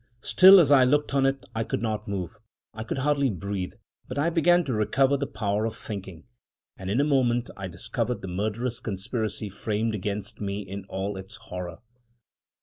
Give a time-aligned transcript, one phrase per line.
[0.23, 2.39] Still, as I looked on it, I could not move,
[2.73, 3.73] I could hardly breathe,
[4.07, 6.23] but I began to recover the power of thinking,
[6.75, 11.35] and in a moment I discovered the murderous conspiracy framed against me in all its
[11.35, 11.81] horror.